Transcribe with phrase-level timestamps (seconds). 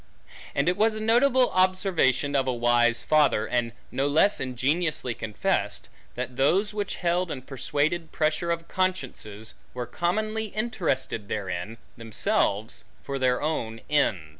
[0.55, 5.89] And it was a notable observation of a wise father, and no less ingenuously confessed;
[6.15, 13.19] that those which held and persuaded pressure of consciences, were commonly interested therein, themselves, for
[13.19, 14.11] their own e